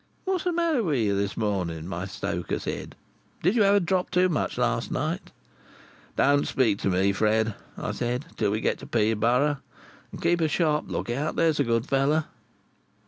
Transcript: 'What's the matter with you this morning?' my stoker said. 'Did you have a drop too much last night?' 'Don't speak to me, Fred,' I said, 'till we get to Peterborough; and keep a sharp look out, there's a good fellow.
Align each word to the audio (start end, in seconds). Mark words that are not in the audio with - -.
'What's 0.25 0.45
the 0.45 0.51
matter 0.51 0.81
with 0.83 0.97
you 0.97 1.15
this 1.15 1.37
morning?' 1.37 1.87
my 1.87 2.05
stoker 2.05 2.57
said. 2.57 2.95
'Did 3.43 3.55
you 3.55 3.61
have 3.61 3.75
a 3.75 3.79
drop 3.79 4.09
too 4.09 4.29
much 4.29 4.57
last 4.57 4.89
night?' 4.89 5.31
'Don't 6.15 6.47
speak 6.47 6.79
to 6.79 6.89
me, 6.89 7.11
Fred,' 7.13 7.53
I 7.77 7.91
said, 7.91 8.25
'till 8.35 8.49
we 8.49 8.61
get 8.61 8.79
to 8.79 8.87
Peterborough; 8.87 9.57
and 10.11 10.19
keep 10.19 10.41
a 10.41 10.47
sharp 10.47 10.85
look 10.89 11.11
out, 11.11 11.35
there's 11.35 11.59
a 11.59 11.63
good 11.63 11.85
fellow. 11.85 12.23